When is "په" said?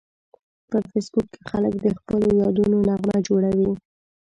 0.69-0.77